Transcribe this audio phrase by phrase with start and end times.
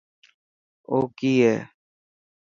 [0.89, 1.55] او ڪي هي.